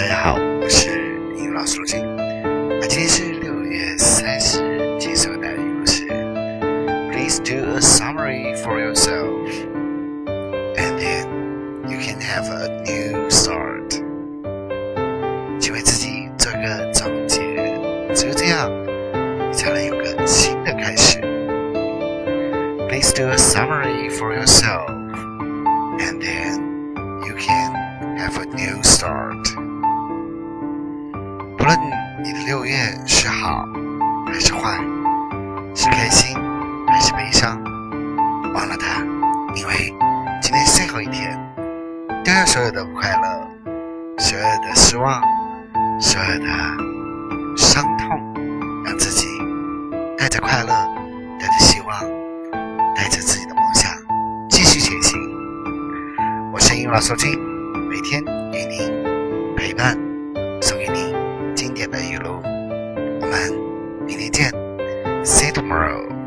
[0.00, 0.88] 大家好，我是
[1.36, 2.00] 英语老师陆静。
[2.16, 6.06] 啊，今天是六月三十日，今天所带来的故事。
[7.12, 9.28] Please do a summary for yourself,
[10.78, 11.28] and then
[11.86, 14.00] you can have a new start.
[15.60, 17.42] 请为自己做一个总结，
[18.14, 18.72] 只有这样，
[19.50, 21.20] 你才能有个新的开始。
[22.88, 24.88] Please do a summary for yourself,
[25.98, 26.58] and then
[27.26, 27.74] you can
[28.16, 29.29] have a new start.
[31.70, 31.78] 问
[32.24, 32.74] 你的六月
[33.06, 33.64] 是好
[34.26, 34.76] 还是坏，
[35.72, 36.36] 是开心
[36.88, 37.62] 还是悲伤，
[38.52, 39.04] 忘了它，
[39.54, 39.94] 因为
[40.42, 41.38] 今天是最后一天。
[42.24, 43.48] 丢掉所有的不快乐，
[44.18, 45.22] 所有的失望，
[46.00, 48.18] 所有的伤痛，
[48.84, 49.28] 让自己
[50.18, 50.74] 带着快乐，
[51.38, 52.00] 带着希望，
[52.96, 53.92] 带着自己的梦想，
[54.48, 55.20] 继续前行。
[56.52, 57.28] 我是英老手机，
[57.88, 58.20] 每天
[58.52, 58.99] 与您
[65.24, 66.19] see you tomorrow.